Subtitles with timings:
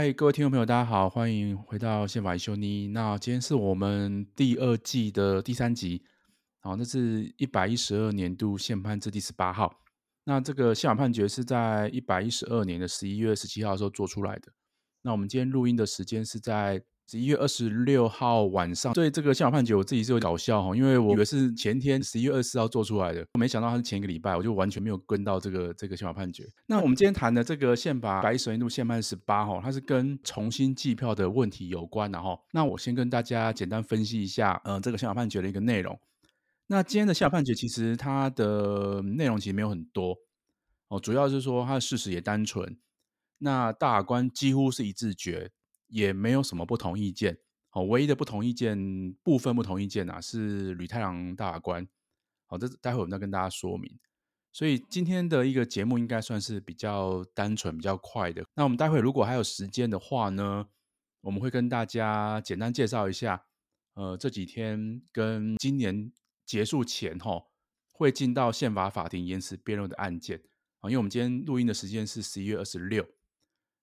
[0.00, 2.86] 嗨，各位听众朋友，大家好，欢迎回到宪法一休妮。
[2.86, 6.04] 那今天是我们第二季的第三集，
[6.60, 9.80] 好，那是一百一十二年度宪判字第十八号。
[10.22, 14.52] 那这个宪法判决是在一百一十二年的十一月十七号的时候做出来的。
[15.02, 16.80] 那我们今天录音的时间是在
[17.10, 18.92] 十一月二十六号晚上。
[18.92, 26.46] 对这个宪法判决，我自己是有搞笑哈，因为我以为是前天十一月二十四号做出来的，我没想到它是前一个礼拜，我就完全没有跟到这个这个宪法判决。
[26.66, 32.38] 那我们今天谈的这个宪法一百一十二年度宪判十八哈，它是跟重新计票的问题有关的哈。
[32.52, 35.98] 那我先跟大家简单分析一下，嗯，这个宪法判决的一个内容。
[36.66, 40.14] 那今天的宪法判决其实它的内容其实没有很多
[40.88, 42.76] 哦，主要是说它的事实也单纯。
[43.38, 45.50] 那大法官几乎是一致决，
[45.88, 47.38] 也没有什么不同意见。
[47.72, 51.86] 哦，唯一的不同意见部分不同意见啊，是吕太郎大法官。
[52.46, 53.98] 好，这待会我们再跟大家说明。
[54.52, 58.44] 所以今天的一个节目应该算是比较单纯、比较快的。
[58.54, 60.66] 那我们待会如果还有时间的话呢，
[61.20, 63.44] 我们会跟大家简单介绍一下，
[63.94, 66.12] 呃，这几天跟今年。
[66.48, 67.42] 结束前哈，
[67.92, 70.40] 会进到宪法法庭言词辩论的案件
[70.78, 73.06] 啊，因为我们今天录音的时间是十一月二十六，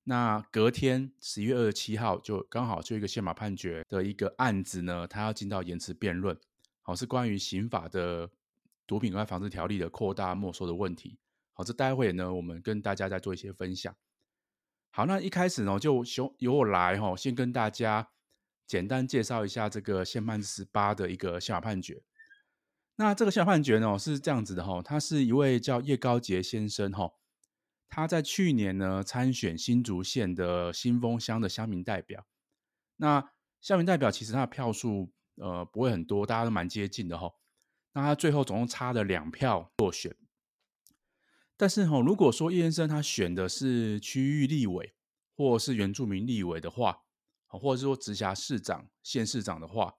[0.08, 6.38] 那隔天十一月二十七号就刚好就一个宪法判决的一个案子呢，它要进到言词辩论，
[6.84, 8.30] 好，是关于刑法的
[8.86, 11.17] 毒品危害防治条例的扩大没收的问题，
[11.53, 13.95] 好，这待会呢我们跟大家再做一些分享。
[14.92, 18.08] 好，那一开始呢就由由我来哈，先跟大家
[18.67, 22.03] 简单介绍一下这个宪判十八的一个宪法判决。
[22.97, 27.12] 那这个宪法判决呢是这样子的哈，他是一位叫叶高杰先生哈，
[27.88, 32.25] 他在去年呢参选新竹县的新丰乡的乡民代表。
[32.97, 37.31] 那乡民代表其实他的票数呃不会很多，大家都蛮接近的哈。
[37.94, 40.16] 那他最后总共差了两票落选。
[41.57, 44.94] 但是哈，如果说叶先生他选的是区域立委
[45.35, 47.03] 或是原住民立委的话，
[47.47, 49.95] 或者是说直辖市长、县市长的话。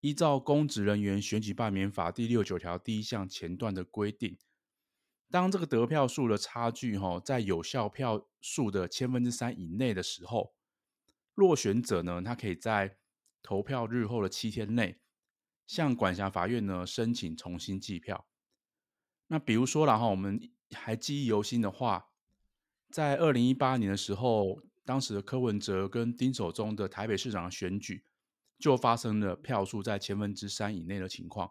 [0.00, 4.36] 依照公职人员选举罢免法第六九条第一项前段的规定，
[5.32, 10.54] 当这个得票数的差距哈，在有效票数的千分之三以内的时候，
[11.34, 12.98] 落选者呢，他可以在
[13.42, 15.00] 投票日后的七天内，
[15.66, 18.28] 向管辖法院呢申请重新计票。
[19.28, 22.10] 那比如说了哈，我们还记忆犹新的话，
[22.90, 28.04] 在二零一八年的时候，当时的柯文哲跟丁守中的台北市长选举。
[28.58, 31.50] 就发生了票数在千分之三以内的情况，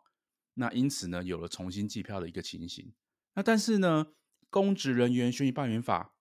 [0.53, 2.93] 那因此呢，有了重新计票的一个情形。
[3.33, 4.07] 那但是呢，
[4.49, 6.13] 公职人员选举罢免法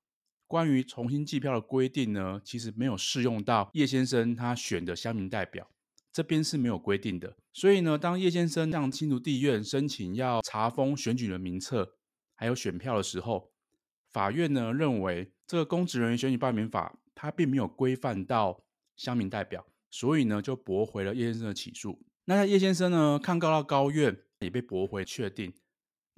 [0.46, 5.70] 关于重新计票的规定呢，其实没有适用到叶先生他选的乡民代表
[6.12, 7.36] 这边是没有规定的。
[7.52, 11.96] 所以呢，当叶先生向新竹地院申请要查封选举人名册
[12.34, 13.52] 还有选票的时候，
[14.10, 18.64] 法院呢认为这个公职人员选举罢免法它并没有规范到
[18.96, 19.66] 乡民代表。
[19.92, 22.00] 所以呢，就驳回了叶先生的起诉。
[22.26, 25.52] 那叶先生呢，抗告到高院也被驳回确定。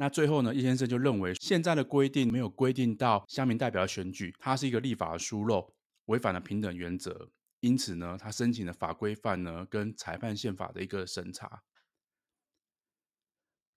[0.02, 5.72] 那最后呢，叶先生就认为现在的规定没有规定到乡民代表的选举，它是一个立法的疏漏，
[6.06, 7.30] 违反了平等原则。
[7.60, 11.62] 因此呢，他申请了法规范呢跟裁判宪法的一个审查。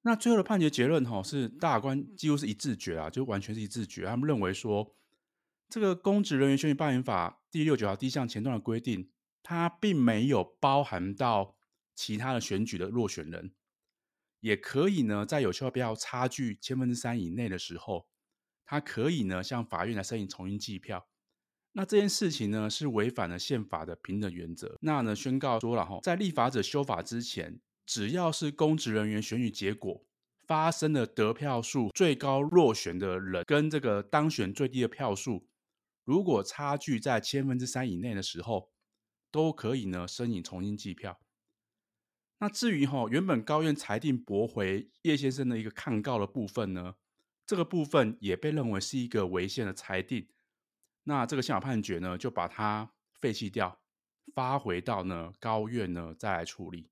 [0.01, 4.07] 那最后的判决结论哈，是大官几乎是一致决啊，就完全是一致决。
[4.07, 4.95] 他们认为说，
[5.69, 9.11] 这个公职人员选举罢免法第六九条第一项前段的规定。
[9.43, 11.55] 它并没有包含到
[11.93, 13.53] 其他的选举的落选人，
[14.45, 18.05] 也可以呢，在有效票差距千分之三以内的时候，
[18.63, 21.07] 他可以呢向法院来申请重新计票。
[21.71, 24.77] 那这件事情呢是违反了宪法的平等原则。
[24.81, 30.05] 那呢宣告说了哈，在立法者修法之前，只要是公职人员选举结果
[30.45, 35.47] 发生了得票数最高落选的人跟这个当选最低的票数，
[36.03, 38.69] 如果差距在千分之三以内的时候，
[39.31, 41.19] 都可以呢申请重新计票。
[42.45, 46.93] 那至于哈原本高院裁定驳回叶先生的一个抗告的部分呢，
[47.43, 50.27] 这个部分也被认为是一个违宪的裁定。
[51.05, 53.81] 那这个宪法判决呢就把它废弃掉，
[54.35, 56.91] 发回到呢高院呢再来处理。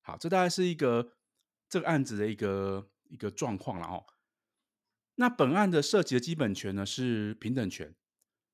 [0.00, 1.12] 好，这大概是一个
[1.68, 4.06] 这个案子的一个一个状况了哦。
[5.16, 7.94] 那本案的涉及的基本权呢是平等权。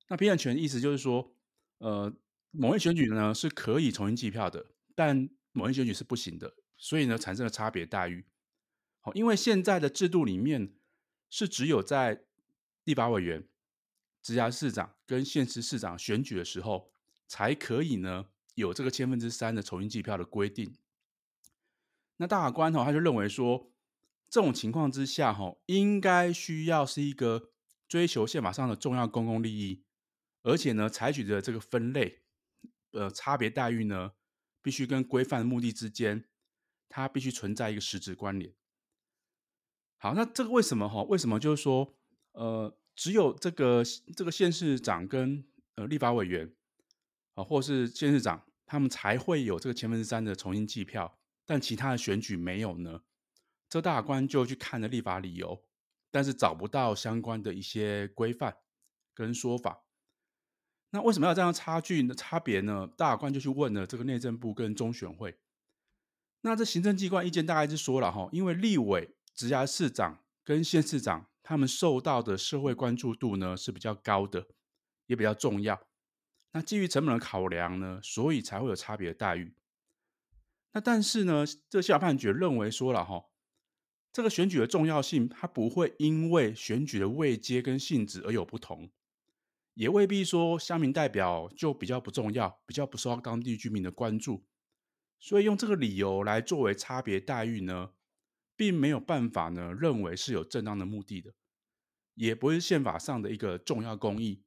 [0.08, 1.32] 那平等权意思就是说，
[1.78, 2.12] 呃。
[2.50, 8.24] 某一选举呢是可以重新计票的，但某一选举是不行的，所以呢产生了差别待遇。
[9.00, 10.72] 好，因为现在的制度里面
[11.28, 12.22] 是只有在
[12.84, 13.46] 立法委员、
[14.22, 16.92] 直辖市长跟县市市长选举的时候，
[17.26, 20.74] 才可以呢有这个千分之三的重新计票的规定。
[22.18, 23.70] 那大法官哈他就认为说，
[24.30, 27.50] 这种情况之下哈，应该需要是一个
[27.88, 29.82] 追求宪法上的重要公共利益。
[30.42, 32.22] 而且呢，采取的这个分类，
[32.92, 34.12] 呃，差别待遇呢，
[34.62, 36.24] 必须跟规范的目的之间，
[36.88, 38.54] 它必须存在一个实质关联。
[39.96, 41.02] 好，那这个为什么哈？
[41.02, 41.96] 为什么就是说，
[42.32, 43.82] 呃，只有这个
[44.16, 45.44] 这个县市长跟
[45.74, 46.54] 呃立法委员
[47.34, 53.02] 啊，或是县市长，他们才会有这个千分之三的重新计票，但其他的选举没有呢？
[53.68, 55.64] 这大官就去看了立法理由，
[56.10, 58.56] 但是找不到相关的一些规范
[59.12, 59.84] 跟说法。
[60.90, 62.88] 那为什么要这样差距的差别呢？
[62.96, 65.38] 大法官就去问了这个内政部跟中选会。
[66.40, 69.14] 那这行政机关意见大概是说了哈，因为立委。
[69.34, 74.48] 直辖市长跟县市长，他们受到的社会关注度呢是比较高的，
[75.06, 75.80] 也比较重要。
[76.50, 79.54] 那基于成本的考量呢，所以才会有差别的待遇。
[80.72, 83.26] 那但是呢，这下判决认为说了哈，
[84.12, 88.90] 这个选举的重要性，它不会因为选举的位阶跟性质而有不同，
[89.78, 94.44] 也未必说乡民代表就比较不重要，比较不受到当地居民的关注。
[95.20, 97.92] 所以用这个理由来作为差别待遇呢，
[98.56, 101.32] 并没有办法呢，认为是有正当的目的的，
[102.14, 104.42] 也不是宪法上的一个重要公益，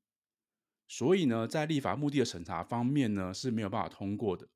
[0.85, 4.49] 所以呢，在立法目的的审查方面呢，是没有办法通过的。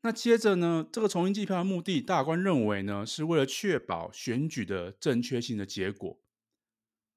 [0.00, 6.23] 那接着呢，这个重新计票的目的，大官认为呢，是为了确保选举的正确性的结果。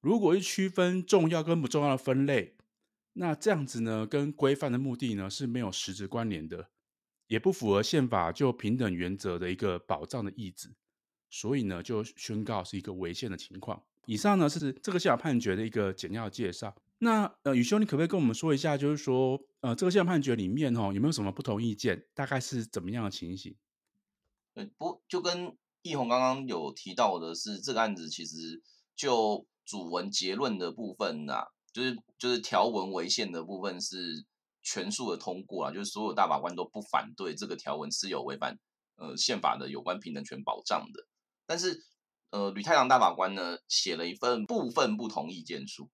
[0.08, 2.56] 如果是区分重要跟不重要的分类，
[3.12, 6.70] 那这样子呢，跟规范的目的呢，是没有实质关联的，
[7.28, 10.74] 也不符合宪法就平等原则的一个保障的意志。
[11.30, 13.84] 所以呢，就宣告是一个违宪的情况。
[14.06, 16.74] 以上呢是这个宪法判决的一个简要介绍。
[17.00, 22.08] 那呃，宇修，你可不可以跟我们说一下，就是说呃，这个宪法判决里面哦，有没有什么不同意见？
[22.14, 23.54] 大概是怎么样的情形？
[24.54, 28.64] 呃，不，就跟奕弘刚刚有提到的是，这个案子其实
[28.96, 34.26] 就主文结论的部分呐、啊，就是就是条文违宪的部分是
[34.64, 38.58] 全数的通过啊，就是所有大法官都不反对这个条文是有违反
[38.96, 41.06] 呃宪法的有关平等权保障的。
[41.46, 41.80] 但是，
[42.32, 45.90] 呃，吕太郎大法官呢写了一份部分不同意见书。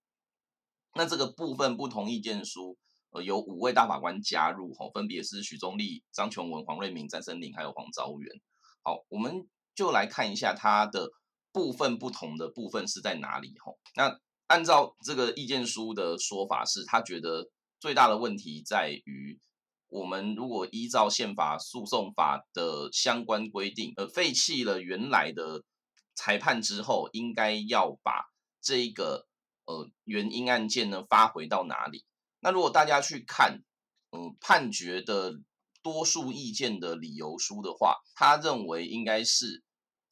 [0.96, 2.78] 那这个部分不同意见书，
[3.10, 8.32] 呃，有五位大法官加入，吼，分别是许宗力、张琼文、黄瑞明、詹森林还有黄昭元。
[8.84, 11.10] 好，我们就来看一下他的
[11.54, 13.80] 部分不同的部分是在哪里，吼。
[13.96, 19.40] 那按照这个意见书的说法，是他觉得最大的问题在于。
[19.90, 25.64] 我们如果依照宪法诉讼法的相关规定，呃，废弃了原来的
[26.16, 28.26] 裁判之后，应该要把
[28.60, 29.28] 这个
[29.66, 32.04] 呃原因案件呢发回到哪里？
[32.40, 33.62] 那如果大家去看，
[34.10, 35.36] 嗯、判决的
[35.84, 39.62] 多数意见的理由书的话，他认为应该是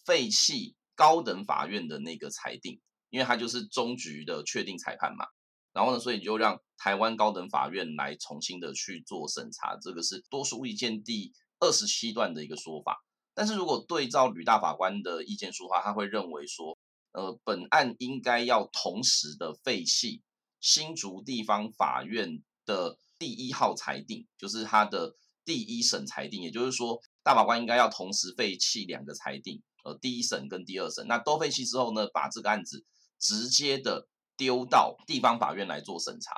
[0.06, 5.26] 废弃高等法院的那个裁定，因为他就是终局的确定裁判嘛。
[5.74, 13.04] 然后呢，所以就让台湾高等法院来重新的去做审查，这个是多数意见第二十七段的一个说法。
[13.34, 16.78] 但是如果对照吕大法官的意见书的话，他会认为说，
[17.14, 20.22] 呃，本案应该要同时的废弃
[20.60, 32.86] 新竹地方法院的第一号裁定，就是他的第一审裁定，也就是说，大法官应该要同时废弃两个裁定，呃，第一审跟第二审，那都废弃之后呢，把这个案子
[33.20, 34.08] 直接的。
[34.38, 36.34] 丢到地方法院来做审查，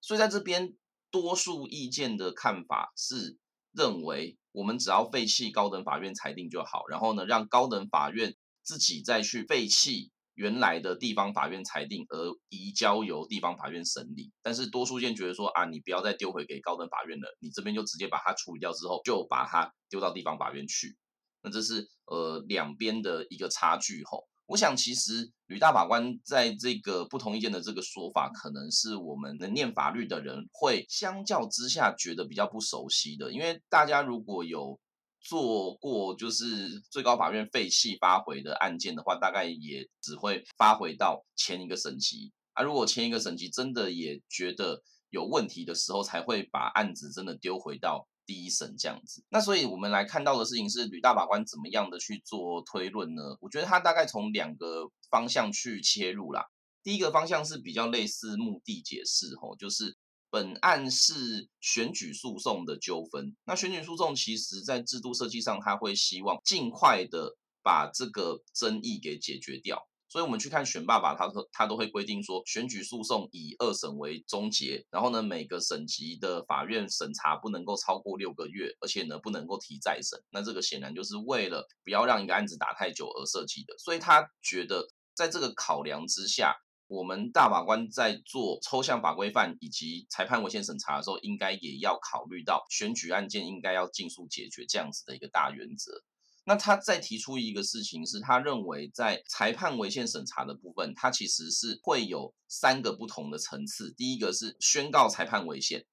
[0.00, 0.76] 所以在这边
[1.10, 3.36] 多数意见的看法是
[3.72, 14.30] 认为，我们只要废弃高等法院裁定就好，然后呢，让高等法院自己再去废弃原来的地方法院裁定，而移交由地方法院审理。
[14.40, 20.96] 但是多数意见觉得说啊，你不要再丢回给高等法院了，你这边就直接把它处理掉之后，就把它丢到地方法院去。
[21.42, 24.26] 那这是呃两边的一个差距吼。
[24.46, 33.30] 我想，其实吕大法官在这个不同意见的这个说法，可能是我们能念法律的人会相较之下觉得比较不熟悉的。
[33.30, 34.80] 因为大家如果有
[35.20, 42.62] 做过就是最高法院废弃发回的案件的话，大概也只会发回到前一个审级啊。
[42.62, 48.06] 如果前一个审级真的也觉得有问题的时候，才会把案子真的丢回到。
[48.26, 53.22] 第一审这样子，那所以我们来看到的事情是吕大法官怎么样的去做推论呢？
[53.40, 56.44] 我觉得他大概从两个方向去切入啦。
[56.82, 59.96] 第一个方向是比较类似目的解释，吼，就是
[60.28, 63.34] 本案是选举诉讼的纠纷。
[63.46, 69.88] 那选举诉讼其实在制度设计上，他会希望尽快的把这个争议给解决掉。
[70.08, 80.18] 所以，我们去看选爸爸，他他都会规定说，选举诉讼以二审为终结，然后呢，每个省级的法院审查不能够超过六个月，而且呢，不能够提再审。
[80.30, 83.76] 那这个显然就是为了不要让一个案子打太久而设计的。
[83.76, 96.02] 所以他觉得，在这个考量之下，我们大法官在做抽象法规范以及裁判违宪审查的时候，应该也要考虑到选举案件应该要尽速解决这样子的一个大原则。
[96.48, 103.92] 那他再提出一个事情是，他认为在裁判违宪审查的部分，他其实是会有三个不同的层次。
[103.92, 105.84] 第一个是宣告裁判违宪，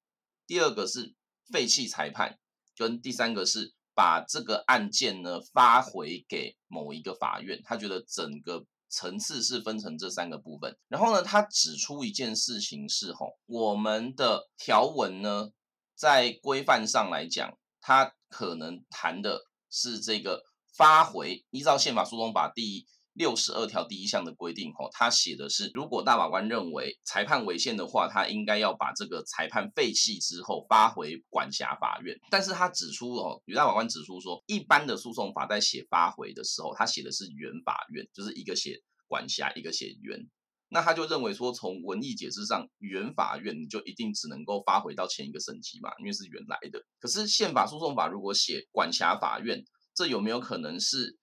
[0.46, 1.14] 第二个是
[1.52, 2.38] 废弃裁判，
[2.74, 7.60] 跟第三个是把这个案件呢发回给某一个法院。
[7.62, 10.74] 他觉得整个层次是分成这三个部分。
[10.88, 15.50] 然后呢，他指出一件事情是吼，我们的条文呢
[15.94, 19.42] 在规范上来讲，它可能谈的。
[19.70, 20.42] 是这个
[20.76, 32.14] 发回，依照宪法诉讼法第六十二条第一项的规定，吼，他写的是，如果大法官认为裁判违宪的话，他应该要把这个裁判废弃之后发回管辖法院。
[32.30, 40.28] 但是他指出，哦，吕大法官指出说，一般的诉讼法在写发回的时候，他写的是原法院，就是一个写管辖，一个写原。
[40.68, 46.82] 那他就认为说，从文义解释上，原法院你就一定只能够发回到前一个审级嘛，因为是原来的。
[46.98, 51.16] 可是宪法诉讼法如果写管辖法院，这有没有可能是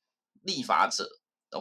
[0.43, 1.09] 立法者，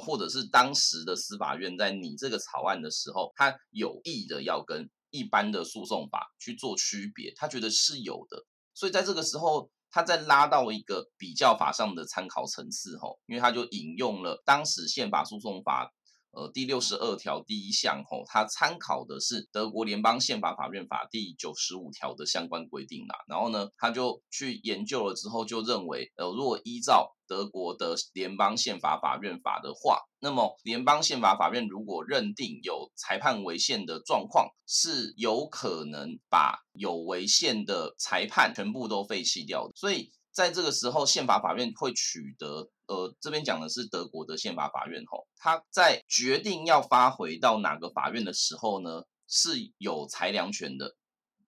[0.01, 7.33] 或者是当时的司法院在拟这个草案的时候，他有意的要跟一般的诉讼法去做区别？
[7.35, 15.93] 他觉得是有的，所以在这个时候，他再拉到一个比较法上的参考层次吼，因为他就引用了当时宪法诉讼法。
[16.33, 23.17] 呃，第六十二条第一项吼，它参考的是德国联邦宪法法院法第九十五条的相关规定啦。
[23.29, 39.73] 然后呢，他就去研究了之后，就认为，呃，如果依照德国的联邦宪法法院法的话，那么联邦宪法法院如果认定有裁判违宪的状况，是有可能把有违宪的裁判全部都废弃掉的。
[39.75, 42.71] 所以在这个时候，宪法法院会取得。
[42.87, 50.97] 呃，这边讲的是德国的宪法法院吼，他在决定要发回到哪个法院的时候呢，是有裁量权的。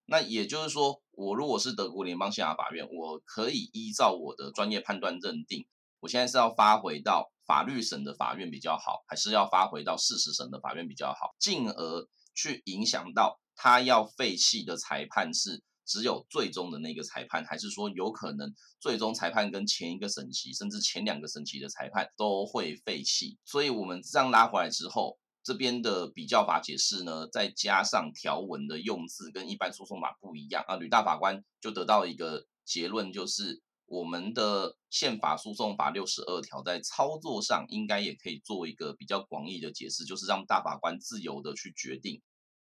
[0.06, 5.66] 那也就是说，我如果是德国联邦宪法法院，我可以依照我的专业判断认定，
[6.00, 15.62] 我现在是要发回到法律省的法院比较好，还是要发回到事实省的法院比较好，进而去影响到他要废弃的裁判是。
[15.86, 23.38] 只有最终的那个裁判，还是说有可能最终裁判跟前一个审期，甚至前两个审期的裁判都会废弃？
[23.44, 42.22] 所以我们这样拉回来之后，这边的比较法解释呢，再加上条文的用字跟一般诉讼法不一样啊，吕大法官就得到一个结论，就是我们的宪法诉讼法六十二条在操作上应该也可以做一个比较广义的解释，就是让大法官自由的去决定，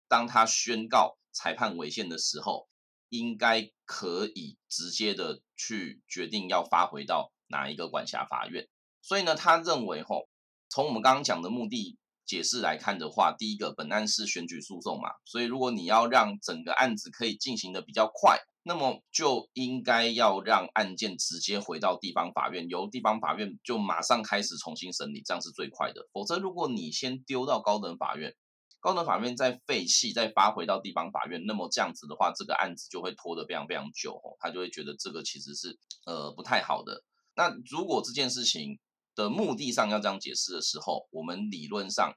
[0.09, 2.69] 当他宣告裁判违宪的时候。
[3.12, 8.66] 应该可以直接的去决定要发回到哪一个管辖法院，
[9.02, 10.31] 所以呢，他认为吼，
[10.71, 26.09] 从我们刚刚讲的目的解释来看的话，第一个本案是选举诉讼嘛，所以如果你要让整个案子可以进行的比较快，那么就应该要让案件直接回到地方法院，由地方法院就马上开始重新审理，这样是最快的。
[26.14, 28.35] 否则，如果你先丢到高等法院，
[28.83, 37.05] 高等法院再废弃，再发回到地方法院，那么这样子的话，这个案子就会拖得非常非常久哦，他就会觉得这个其实是呃不太好的。
[37.37, 38.81] 那如果这件事情
[39.15, 42.12] 的目的上要这样解释的时候，我们理论上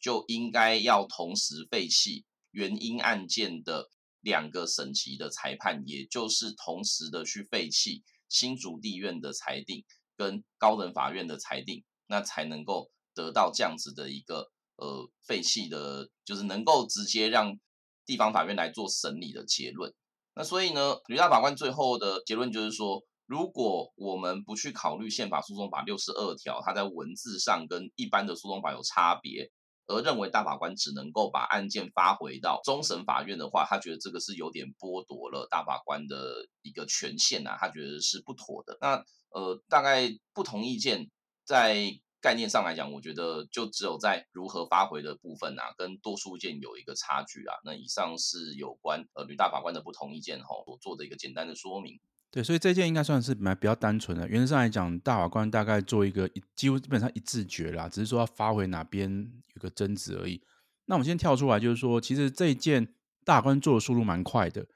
[0.00, 3.90] 就应该要同时废弃原因案件的
[4.22, 9.84] 两个审级的裁判，也就是同时的去废弃新竹地院的裁定
[10.16, 14.50] 跟高等法院的裁定，那才能够得到这样子的一个。
[14.76, 17.58] 呃，废弃的，就是能够直接让
[18.04, 19.90] 地方法院来做审理的结论。
[20.34, 29.50] 那所以呢，吕大法官最后的结论就是说，如果我们不去考虑宪法诉讼法六十二条，它在文字上跟一般的诉讼法有差别，
[29.86, 38.76] 而认为大法官只能够把案件发回到终审法院的话，他觉得这个是有点剥夺了大法官的一个权限啊，他觉得是不妥的。
[38.82, 41.10] 那呃，大概不同意见
[41.46, 41.98] 在。
[42.26, 47.54] 概念上来讲，我觉得就只有在如何发回的部分啊，跟多数件有一个差距啊。
[47.64, 52.00] 那以上是有关呃吕大法官的不同意见吼所做的一个简单的说明。
[52.32, 54.28] 对，所以这件应该算是蛮比较单纯的。
[54.28, 59.08] 原则上来讲，大法官大概做一个一几乎基本上一致决啦，只是说要发回哪边
[59.54, 60.42] 有个争执而已。
[60.86, 62.92] 那我们先跳出来，就是说，其实这一件
[63.24, 64.66] 大法官做的速度蛮快的，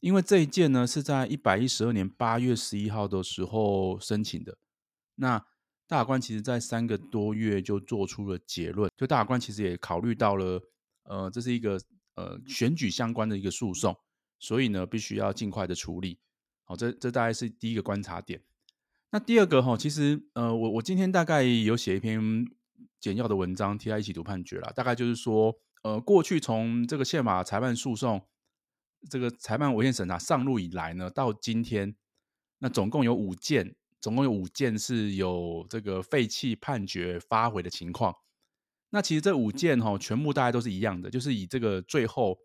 [0.00, 4.56] 因为这一件呢是在一百一十二年八月十一号的时候申请的。
[5.16, 5.44] 那
[5.88, 10.60] 大法官其实在三个多月就做出了结论，就大法官其实也考虑到了，
[11.04, 11.80] 呃，这是一个
[12.16, 13.96] 呃选举相关的一个诉讼，
[14.38, 16.18] 所以呢，必须要尽快的处理。
[16.64, 18.42] 好，这这大概是第一个观察点。
[19.10, 22.44] 那第二个哈，其实呃，我我今天大概有写一篇
[22.98, 28.26] 简要的文章贴在一起读判决啦，大概就是说，呃，过去从这个宪法裁判诉讼，
[29.08, 31.94] 这个裁判违宪审查上路以来呢，到今天，
[32.58, 38.14] 那总共有五件，总共有五件是有这个废弃判决发回的情况。
[38.90, 42.38] 那其实这五件哈，全部大家都是一样的，就是以这个最后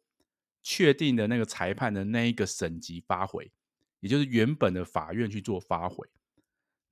[0.63, 3.51] 确定的那个裁判的那一个省级发回，
[4.00, 6.08] 也就是原本的法院去做发回。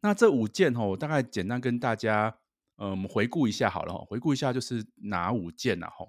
[0.02, 2.38] 那这五件哈，我大概简单跟大家
[2.78, 6.08] 嗯回顾一下好了哈，回顾一下就是哪五件啊哈。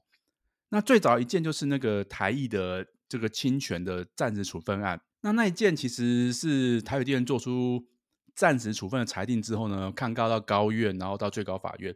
[0.69, 7.85] 那最早一件就是那个台艺的这个侵权的暂时处分案，那那一件其实是台北地院做出
[8.35, 11.95] 暂时处分的裁定之后呢，抗告到高院，然后到最高法院。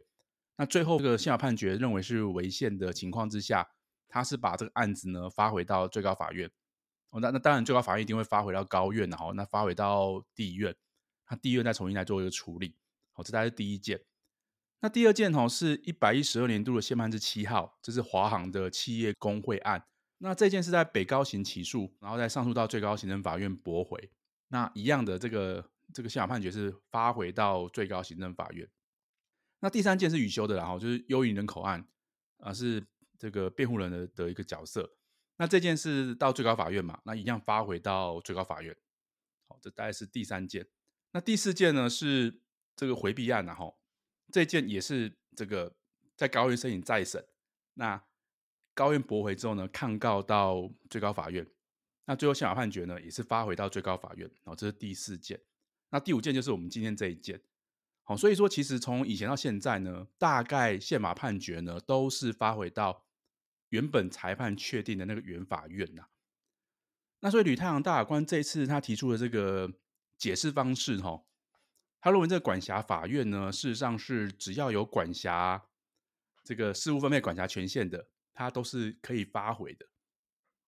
[0.56, 3.68] 那最后这个宪法判决认为是违宪的情况之下，
[4.08, 6.50] 他是把这个案子呢发回到最高法院。
[7.10, 10.74] 哦，那那当然最高法院一定会发回到高院，然后那发回到地院，
[11.26, 12.76] 他地院再重新来做一个处理。
[13.12, 14.00] 好，这大概是第一件。
[14.80, 19.84] 那第二件哦，是一百一十二年度的宪判之七号，这是华航的企业工会案。
[20.18, 24.10] 那这件是在北高行起诉，然后再上诉到最高行政法院驳回。
[24.48, 28.68] 那一样的这个这个宪法判决是发回到最高行政法院。
[29.60, 31.86] 那第三件是予修的，然后就是幽灵人口案，
[32.38, 32.84] 啊，是
[33.18, 34.96] 这个辩护人的的一个角色。
[35.36, 38.76] 那这件是到最高法院嘛，那一样发回到最高法院。
[39.48, 40.66] 好，这大概是第三件。
[41.12, 42.40] 那第四件呢是
[42.76, 43.78] 这个回避案，然后
[44.30, 45.74] 这件也是这个
[46.16, 47.24] 在高院申请再审，
[47.74, 48.04] 那
[48.74, 51.46] 高院驳回之后呢，抗告到最高法院。
[52.04, 54.30] 那最后宪法判决呢也是发回到最高法院。
[54.44, 55.40] 好，这是第四件。
[55.94, 57.40] 那第五件就是我们今天这一件。
[58.02, 63.06] 好，所以说其实从以前到现在呢，大概宪法判决呢都是发回到
[63.68, 66.06] 原本裁判确定的那个原法院呐。
[67.20, 69.72] 那所以吕太阳大法官这一次他提出的这个
[70.18, 71.22] 解释方式，哈，
[72.00, 75.64] 他认为这个管辖法院呢，事实上是只要有管辖
[76.42, 79.86] 这个事务分配管辖权限的，它都是可以发回的。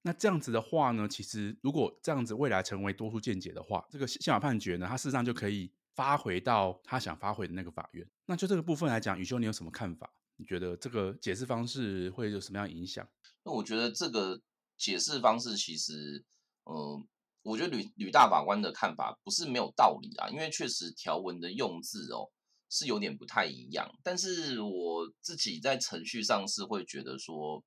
[0.06, 5.70] 那这样子的话呢，其实如果这样子未来成为多数见解的话，这个宪法判决呢，它事实上就可以。
[5.96, 10.12] 发回到他想发回的那个法院，那就这个部分来讲，宇修你有什么看法？
[10.36, 13.08] 你觉得这个解释方式会有什么样影响？
[13.44, 14.38] 那我觉得这个
[14.76, 16.22] 解释方式其实，
[16.64, 17.02] 呃，
[17.40, 22.28] 我觉得吕吕大法官的看法不是没有道理啊，因为确实条文的用字哦
[22.68, 23.90] 是有点不太一样。
[24.02, 27.64] 但是我自己在程序上是会觉得说，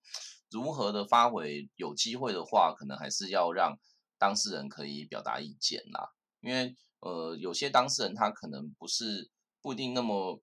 [0.51, 3.77] 如何的发回有机会的话，可能还是要让
[4.17, 6.09] 当事人可以表达意见啦，
[6.41, 6.75] 因为。
[7.01, 9.31] 呃，有些当事人他可能不是
[9.61, 10.41] 不一定那么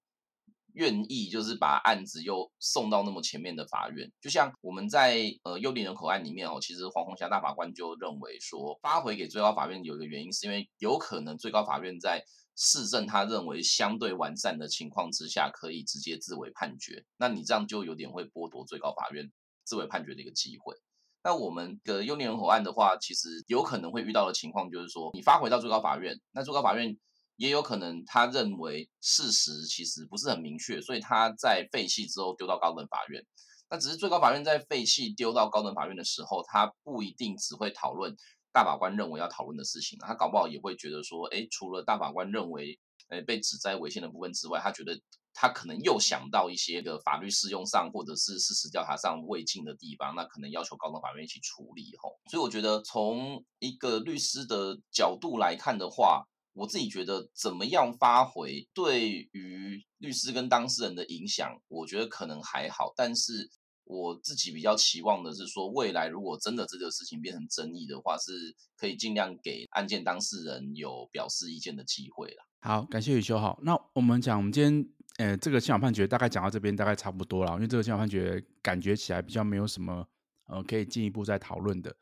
[0.72, 4.10] 愿意，就是把案子又送到那么前面的法院。
[4.22, 12.24] 就像我们在呃幽灵人口案里面哦，其实黄虹霞大法官就认为说，发回给最高法院有一个原因，是因为有可能最高法院在
[12.56, 17.04] 市政他认为相对完善的情况之下，可以直接自为判决。
[17.18, 19.30] 那你这样就有点会剥夺最高法院
[19.66, 20.74] 自为判决的一个机会。
[21.24, 26.96] 那我们的幽灵人口案的话，其实有可能会遇到的情况就是说，你发回到最高法院，那最高法院
[27.34, 33.20] 也有可能他认为事实其实不是很明确，所以他在废弃之后丢到高等法院。
[33.68, 38.14] 那只是最高法院在废弃丢到高等法院的时候，他不一定只会讨论
[38.52, 44.96] 大法官认为要讨论的事情，他搞不好也会觉得说，诶，除了大法官认为诶被指在违宪的部分之外，他觉得。
[45.38, 52.16] 他可能又想到一些个法律适用上或者是事实调查上未尽的地方，那可能要求高等法院一起处理吼。
[52.30, 62.94] 所以我觉得从一个律师的角度来看的话，我自己觉得怎么样发回对于律师跟当事人的影响，我觉得可能还好。
[62.96, 63.50] 但是
[63.84, 68.32] 我自己比较期望的是说，未来如果真的这个事情变成争议的话，是
[68.74, 72.44] 可以尽量给案件当事人有表示意见的机会啦。
[72.62, 73.38] 好，感谢宇修。
[73.38, 74.95] 好，那我们讲我们今天。
[75.18, 80.06] 呃，这个宪法判决大概讲到这边大概差不多了，因为这个宪法判决感觉起来比较没有什么
[80.46, 81.96] 呃可以进一步再讨论的。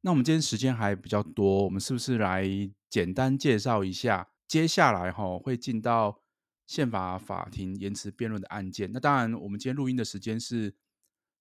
[0.00, 2.48] 那我们今天时间还比较多，我们是不是来
[2.88, 6.20] 简单介绍一下接下来哈会进到
[6.66, 8.90] 宪法法庭延迟辩论的案件？
[8.92, 10.74] 那当然，我们今天录音的时间是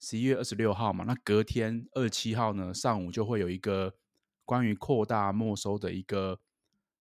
[0.01, 3.95] 十一月二十六号嘛，那隔天二十七号呢上午就会有一个
[4.43, 6.41] 关于扩大没收的一个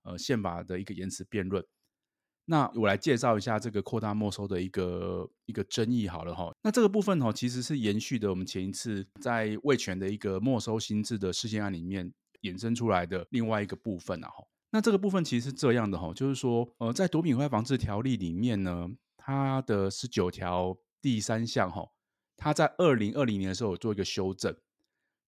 [0.02, 1.64] 呃宪法的一个延迟辩论。
[2.44, 6.52] 那我来介绍一下这个扩大没收的一个一个争议好了哈。
[6.62, 14.44] 那这个部分哈，其实是延续的我们前一次在味全的一个没收新制的事件案里面衍生出来的另外一个部分啊哈。
[14.70, 21.87] 那这个部分其实是这样的哈，就是说呃，在毒品危害防治条例里面呢，它的十九条第三项哈，
[22.37, 24.55] 它在二零二零年的时候有做一个修正。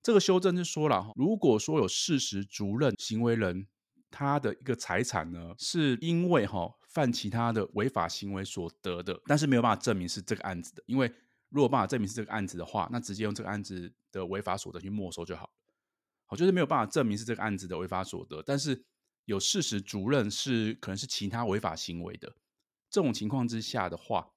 [0.03, 3.69] 这个修正是说了，如果说有事实足认行为人
[4.11, 6.75] 他的一个财产呢，是因为哈。
[6.95, 11.13] 犯其他的违法行为所得的，但是没有办法证明是这个案子的，因为
[11.49, 15.53] 如果办法证明是这个案子的话，那直接用这个案子的违法所得去没收就好。
[16.27, 18.85] 好，就是没有办法证明是这个案子的违法所得，但是
[19.25, 22.37] 有事实足认是可能是其他违法行为的
[22.89, 24.31] 这种情况之下的话，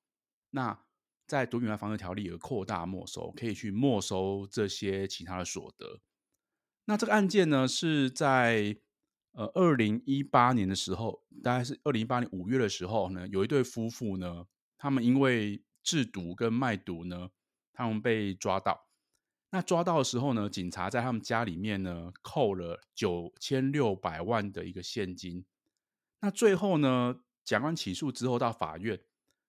[0.50, 0.80] 那
[1.28, 6.00] 在毒品外防治条例有扩大没收，可以去没收这些其他的所得。
[6.86, 8.78] 那这个案件呢，是在
[9.38, 14.48] 呃二零一八年的时候，大概是二零一八年五月的时候呢，有一对夫妇呢，
[14.80, 17.30] 他们因为制毒跟卖毒呢，
[17.72, 18.88] 他们被抓到。
[19.52, 25.46] 那抓到的时候呢，警察在他们家里面呢，扣了九千六百万的一个现金。
[26.22, 29.00] 那最后呢，检察官起诉之后到法院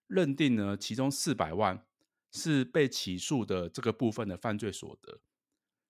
[0.07, 1.83] 认定呢，其中四百万
[2.31, 5.21] 是被起诉的这个部分的犯罪所得，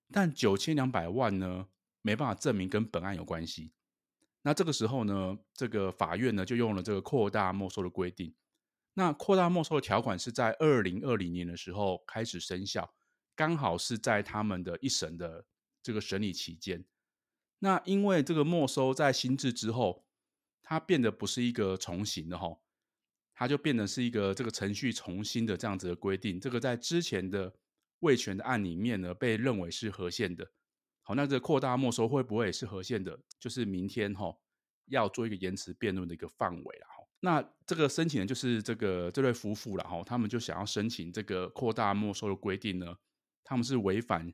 [0.09, 1.67] 但九千两百万呢，
[2.01, 3.73] 没办法证明跟本案有关系。
[4.41, 8.33] 那这个时候呢，这个法院呢就用了这个扩大没收的规定。
[8.93, 12.93] 那扩大没收的条款是在二零二零年的时候开始生效，
[13.35, 15.45] 刚好是在他们的一审的
[15.83, 16.85] 这个审理期间。
[17.59, 20.05] 那因为这个没收在新制之后，
[20.63, 22.57] 它变得不是一个重刑的哈，
[23.33, 26.39] 它就变得是一个这个程序重新的这样子的规定。
[26.39, 27.53] 这个在之前的
[27.99, 30.51] 味全的案里面呢，被认为是合宪的。
[31.09, 33.19] 好，那这扩大没收会不会也是合宪的？
[33.39, 34.31] 就是明天哈
[34.89, 37.03] 要做一个言词辩论的一个范围了哈。
[37.21, 42.95] 那这个申请人就是这个这对夫妇了哈，他们就想要申请这个扩大没收的规定呢，
[43.43, 44.31] 他们是违反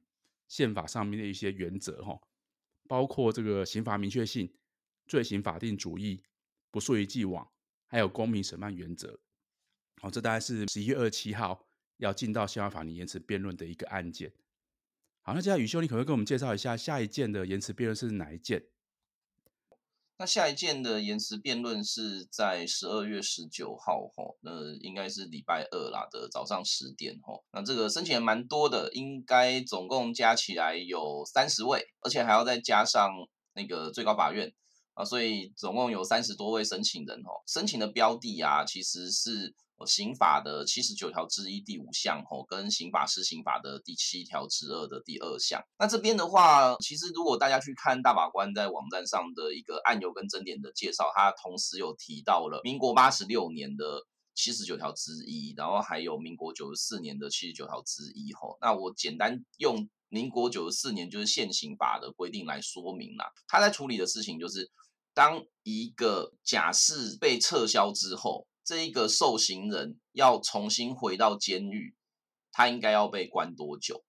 [0.49, 2.19] 宪法上面的一些原则哈，
[2.89, 4.53] 包括这个刑罚明确性、
[5.07, 6.23] 罪行法定主义、
[6.71, 7.47] 不溯及既往，
[7.88, 9.17] 还有公民审判原则。
[10.01, 11.65] 好，这大概是十一月二十七号
[11.99, 14.33] 要进到宪法法庭延迟辩论的一个案件。
[15.27, 18.63] 好，那接下来宇修，你可不可以跟我们介绍一下下一件的言词辩论是哪一件？
[20.19, 27.43] 那下一件的言词辩论是在十二月十九号，吼，那应该是礼拜二啦的早上十点，吼。
[27.51, 33.09] 那这个申请人蛮多的，应该总共加起来有三十位，而且还要再加上
[33.55, 34.53] 那个最高法院
[34.93, 37.41] 啊，所以总共有三十多位申请人，吼。
[37.47, 39.55] 申请的标的啊，其实是。
[39.83, 45.59] 刑法的七十九条之一第五项，吼，跟刑法施行法的第七条之二的第二项。
[45.79, 54.03] 那这边的话，其实如果大家去看大法官在网站上的一个案由跟争点的介绍，他同时有提到了民国八十六年的
[54.35, 58.57] 七十九条之一，然后还有民国九十四年的七十九条之一，吼。
[58.61, 63.25] 那我简单用民国九十四年就是现行法的规定来说明啦。
[63.47, 64.71] 他在处理的事情就是，
[65.13, 68.47] 当一个假释被撤销之后。
[68.65, 71.95] 这一个受刑人要重新回到监狱，
[72.51, 74.04] 他应该要被关多久？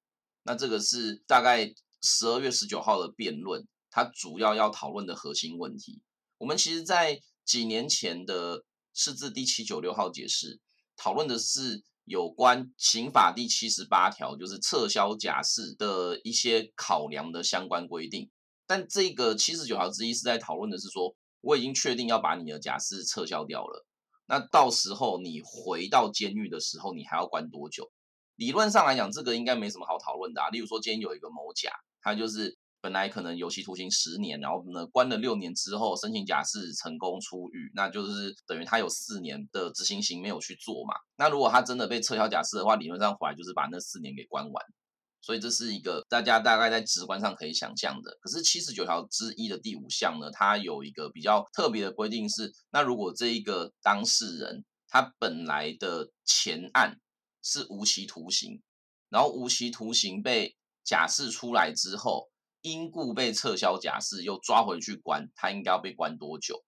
[0.45, 6.01] 那这个是大概十二月十九号的辩论，他主要要讨论的核心问题。
[6.39, 8.65] 我们其实，在几年前的
[8.95, 10.59] 释字第七九六号解释，
[10.97, 18.31] 讨论的是有关刑法第七十八条，就是撤销假释的一些考量的相关规定。
[18.67, 23.87] 但这个七十九条之一是在讨论的是说，我已经确定要把你的假释撤销掉了。
[24.27, 27.91] 那到时候你回到监狱的时候，你还要关多久？
[28.37, 30.51] 理论上来讲，这个应该没什么好讨论的啊。
[30.51, 31.71] 例如说，今天有一个某甲，
[32.03, 40.95] 他就是本来可能有期徒刑十年，然后呢关了六年之后申请假释成功出狱，那就是等于他有四年的执行刑没有去做嘛。
[41.17, 44.65] 那如果他真的被撤销假释的话，理论上回来就是把那四年给关完。
[45.27, 48.17] 所以这是一个大家大概在直观上可以想象的。
[48.21, 57.01] 可是七十九条之一的第五项呢，它有一个比较特别的规定是：那如果这一个当事人他本来的前案
[57.43, 58.63] 是无期徒刑，
[59.09, 62.29] 然后无期徒刑被假释出来之后，
[62.61, 66.63] 因故被撤销假释，又抓回去关，他应该要被关多久？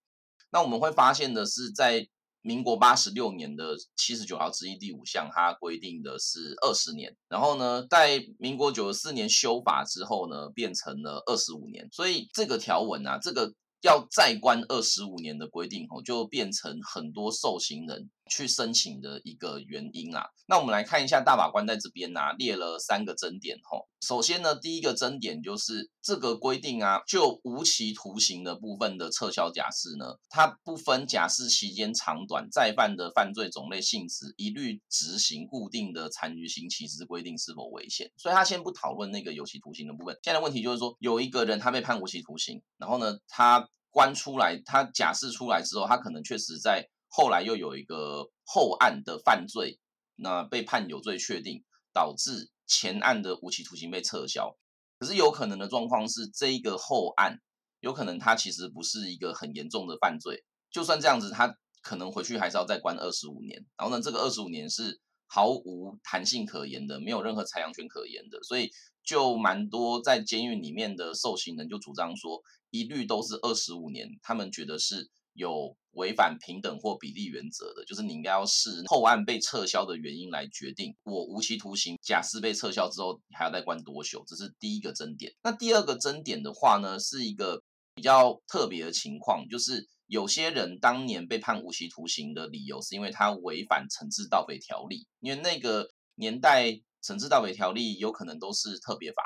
[0.50, 2.08] 那我们会发现的是，在
[2.42, 7.16] 民国八十六年的七十九号之一第五项，它规定的是二十年。
[7.28, 11.88] 然后呢，在民国九十四年修法之后呢，变成了二十五年。
[11.92, 13.54] 所以这个条文啊，这个。
[13.82, 20.26] 要再关二十五年的规定，哦，就变成很多受刑人去申请的一个原因啊。
[20.46, 23.86] 那我们来看一下大法官在这边啊列了三个争点，吼。
[24.00, 38.10] 首先呢，第一个争点就是这个规定啊，就无期徒刑的部分的撤销假释呢，它不分假释期间长短，再犯的犯罪种类性质，一律执行固定的残余刑期之规定是否违宪。
[38.16, 40.16] 所以他先不讨论那个有期徒刑的部分。
[40.22, 46.88] 现在问题就是说，有一个人他被判无期徒刑，然后呢，他关出来，他假释出来之后，他可能确实在
[47.18, 49.80] 后来又有一个后案的犯罪，
[50.14, 54.56] 那被判有罪确定，导致前案的无期徒刑被撤销。
[55.00, 57.40] 可是有可能的状况是，这一个后案
[57.80, 61.52] 有可能他其实不是一个很严重的犯罪，就算这样子，他
[61.82, 63.66] 可能回去还是要再关二十五年。
[63.76, 68.70] 然后呢，这个二十五年是毫无弹性可言的，没有任何裁量权可言的，所以
[69.02, 85.32] 就蛮多在监狱里面的受刑人就主张说，一律都是二十五年，他们觉得是有违反平等或比例原则的，就是你应该要视后案被撤销的原因来决定我无期徒刑假释被撤销之后还要再关多久，这是第一个争点。
[85.42, 87.62] 那第二个争点的话呢，是一个
[87.94, 89.88] 比较特别的情况，就是。
[90.08, 96.64] 有些人当年被判无期徒刑的理由，是因为他违反惩治盗匪条例，因为那个年代
[97.04, 99.22] 惩治盗匪条例有可能都是特别法，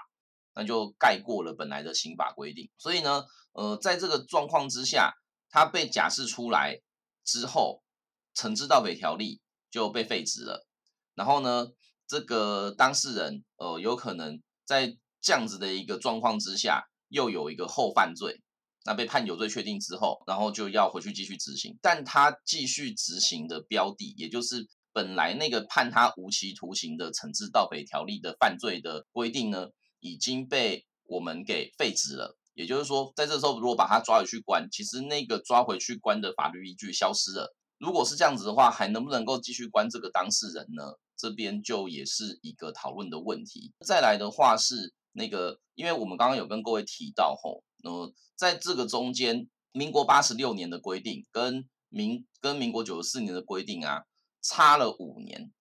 [0.57, 2.69] 那就盖过了本来的刑法规定。
[2.79, 3.23] 所以呢，
[3.53, 5.15] 呃，在这个状况之下，
[5.53, 6.81] 他被假释出来
[7.25, 7.85] 之后，
[8.35, 10.67] 惩治盗匪条例就被废止了。
[11.15, 11.69] 然后呢，
[12.09, 18.43] 这个当事人呃，有可能在这样子的一个状况之下，又有一个后犯罪。
[18.85, 29.69] 那被判有罪确定之后，然后就要回去继续执行，但他继续执行的标的，也就是本来那个判他无期徒刑的惩治盗匪条例的犯罪的规定呢，
[30.01, 32.37] 已经被我们给废止了。
[32.55, 37.55] 也就是说，在这时候如果把他抓回去关，其实那个抓回去关的法律依据消失了。
[37.79, 40.85] 如果是这样子的话，还能不能够继续关这个当事人呢？
[41.17, 43.73] 这边就也是一个讨论的问题。
[43.85, 47.63] 再来的话是那个，因为我们刚刚有跟各位提到吼。
[47.85, 54.05] 呃，在这个中间，民国八十六年的规定跟民跟民国九十四年的规定啊，
[54.41, 55.53] 差了五年，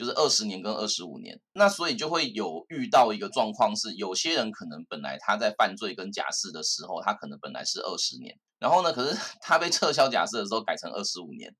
[0.00, 1.38] 就是二十年跟二十五年。
[1.52, 11.54] 那所以就会有遇到一个状况是，有些人可能本来他在犯罪跟假释的时候，他可能本来是二十年，然后呢，可是 他被撤销假释的时候改成二十五年。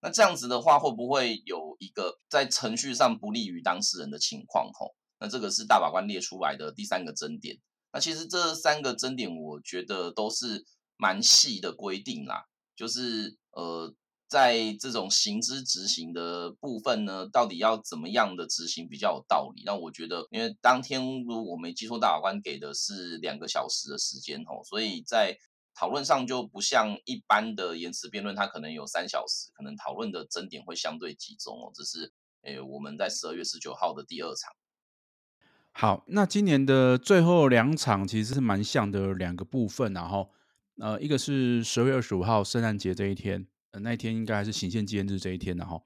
[0.00, 4.70] 那这样子的话，会不会有一个在程序上不利于当事人的情况？
[4.72, 7.58] 吼，那这个是大法官列出来的第三个争点。
[7.92, 10.64] 那其实这三个争点，我觉得都是
[10.96, 12.44] 蛮细的规定啦。
[12.74, 13.94] 就是呃，
[14.32, 19.62] 在这种行之执行的部分呢，到底要怎么样的执行比较有道理？
[19.66, 25.36] 那我觉得，因为当天如果我没记错，大法官给的是两个小时的时间哦，所以在
[25.74, 31.70] 讨论上就不像一般的言词辩论，它可能有三小时，可能讨论的争点会相对集中哦。
[31.74, 34.54] 这是诶，我们在十二月十九号的第二场。
[35.72, 40.30] 好，那今年的最后两场其实是蛮像的两个部分，然后
[40.80, 45.84] 呃，一个是十二月二十五号圣诞节这一天，呃，那一天应该还是行宪纪念日这一天，然后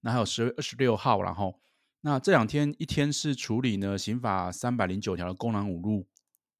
[0.00, 1.60] 那还有十月二十六号，然后
[2.00, 6.06] 那这两天一天是处理呢刑法三百零九条的公然侮辱，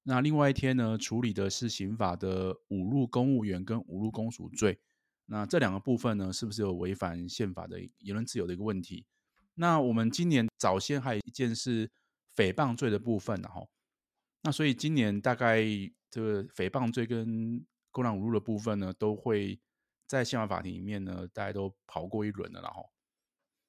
[0.02, 4.78] 那另外一天呢处理的是刑法的侮辱公务员跟侮辱公署罪，
[5.26, 9.06] 那这两个部分呢是不是有违反宪法的言论自由的一个问题？
[9.54, 11.90] 那我们今年早先还有一件是。
[12.35, 13.68] 诽谤罪的部分，然后，
[14.40, 15.62] 那所以今年大概
[16.11, 19.61] 这个诽谤罪跟公然侮辱的部分呢，都会
[20.12, 22.90] 在宪法法庭里面呢，大家都跑过一轮了，然后，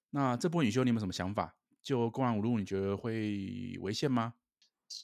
[0.10, 1.56] 那这部分宇修你有没有什么想法？
[1.82, 4.34] 就公然侮辱，你觉得会违宪吗？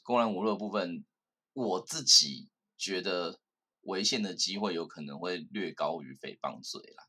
[0.04, 1.06] 公然侮辱的部分，
[1.54, 3.40] 我自己觉得
[3.84, 7.08] 违宪的机会有可能会略高于诽谤罪啦。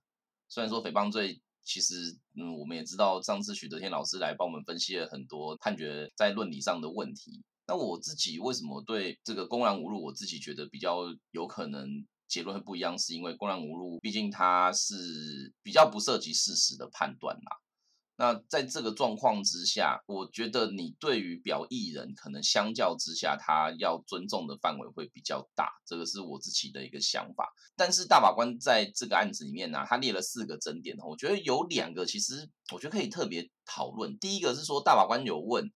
[0.48, 1.42] 虽然说诽谤罪。
[1.62, 7.44] 其实，嗯，我们也知道，上次许德天老师来帮我们分析了很多判决在论理上的问题。
[7.66, 11.86] 那我自己为什么对这个公然侮辱，我自己觉得比较有可能
[12.30, 17.58] 结论会不一样，是因为公然侮辱毕竟它是比较不涉及事实的判断啦。
[18.16, 27.50] 那在这个状况之下，我觉得你对于表意人可能相较之下，他要尊重的范围会比较大，这个是我自己的一个想法。
[27.74, 34.18] 但是大法官在这个案子里面呢、他列了四个争点，我觉得有两个其实我觉得可以特别讨论。
[34.18, 35.72] 第一个是说，大法官有问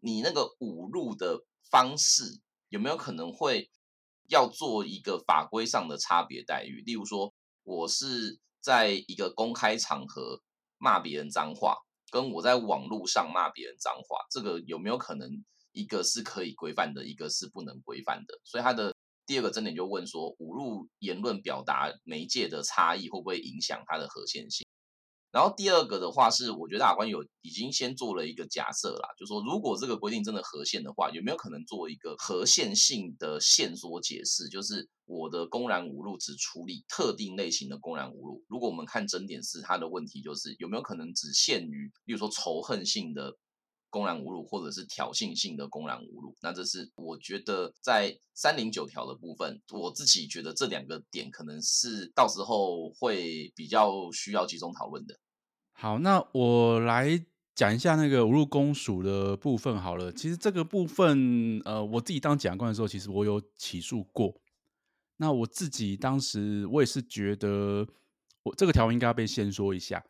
[0.00, 3.68] 你那个侮辱的方式有没有可能会
[4.32, 10.40] 要做一个法规上的差别待遇，例如说我是在一个公开场合。
[10.84, 11.76] 骂别人脏话，
[12.10, 15.30] 跟我在网络上骂别人脏话，这个有没有可能
[15.70, 18.34] 一个是可以规范的，一个是不能规范的？
[18.42, 18.92] 所以他的
[19.24, 24.66] 第二个争点就问说，侮辱言论表达媒介的差异会不会影响它的合宪性？
[25.32, 34.48] 然后第二个的话是，我觉得法官有已经先做了一个假设啦，就说如果这个规定真的合宪的话，有没有可能做一个合宪性的线索解释？
[34.50, 38.44] 就是我的公然侮辱只处理特定类型的公然侮辱。
[38.46, 43.34] 如果我们看整点是它的问题，就是有没有可能只限于，例如说仇恨性的
[43.92, 46.34] 公然侮辱，或者是挑衅性的公然侮辱？
[46.40, 55.20] 那这是我觉得在三零九条的部分，我自己觉得这两个点可能是到时候会比较需要集中讨论的。
[55.72, 57.22] 好，那我来
[57.54, 60.10] 讲一下那个侮辱公署的部分好了。
[60.10, 64.40] 其实这个部分，呃，我自己当检察官的时候，其实我有起诉过。
[65.18, 67.86] 那我自己当时我也是觉得，
[68.42, 70.02] 我这个条文应该要被先说一下。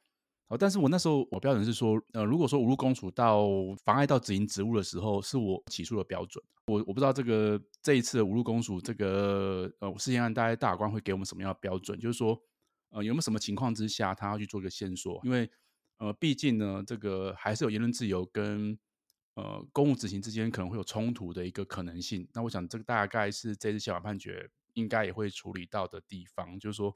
[0.52, 3.48] 哦，但是我那时候我标准是说，呃，如果说侮辱公署到
[3.86, 6.44] 妨碍到执行职务的时候，是我起诉的标准。
[6.66, 11.98] 我我不知道这个这一次的侮辱公署这个呃事件案，大概大法官会给我们什么样的标准？
[11.98, 12.38] 就是说，
[12.90, 15.18] 呃，有没有什么情况之下他要去做一个线索？
[15.24, 15.50] 因为
[15.96, 18.78] 呃，毕竟呢，这个还是有言论自由跟
[19.36, 22.28] 呃公务执行之间可能会有冲突的一个可能性。
[22.34, 26.94] 那我想这个大概是这次宪法判决应该也会处理到的地方，就是说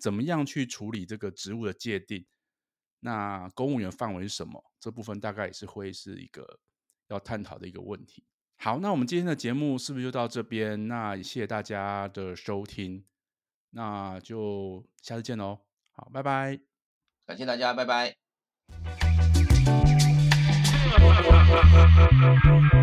[0.00, 2.24] 怎么样去处理这个职务的界定。
[3.06, 4.60] 那公务员范围是什么？
[4.80, 6.58] 这部分大概也是会是一个
[7.06, 8.24] 要探讨的一个问题。
[8.56, 10.88] 好，那我们今天的节目是不是就到这边？
[10.88, 13.04] 那也谢谢大家的收听，
[13.70, 15.60] 那就下次见喽。
[15.92, 16.58] 好，拜拜，
[17.24, 18.16] 感谢大家，拜拜。